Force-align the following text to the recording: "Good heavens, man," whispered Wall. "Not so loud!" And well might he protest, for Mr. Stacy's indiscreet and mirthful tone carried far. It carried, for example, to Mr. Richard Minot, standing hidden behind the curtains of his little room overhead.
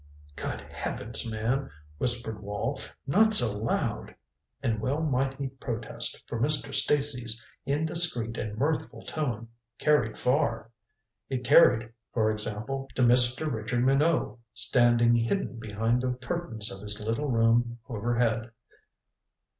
"Good 0.35 0.61
heavens, 0.61 1.29
man," 1.31 1.69
whispered 1.99 2.41
Wall. 2.41 2.79
"Not 3.05 3.35
so 3.35 3.55
loud!" 3.59 4.15
And 4.63 4.81
well 4.81 4.99
might 5.03 5.35
he 5.35 5.49
protest, 5.49 6.25
for 6.27 6.39
Mr. 6.39 6.73
Stacy's 6.73 7.45
indiscreet 7.67 8.35
and 8.35 8.57
mirthful 8.57 9.03
tone 9.05 9.49
carried 9.77 10.17
far. 10.17 10.71
It 11.29 11.43
carried, 11.43 11.91
for 12.15 12.31
example, 12.31 12.89
to 12.95 13.03
Mr. 13.03 13.51
Richard 13.53 13.85
Minot, 13.85 14.39
standing 14.55 15.13
hidden 15.13 15.59
behind 15.59 16.01
the 16.01 16.13
curtains 16.13 16.71
of 16.71 16.81
his 16.81 16.99
little 16.99 17.29
room 17.29 17.77
overhead. 17.87 18.49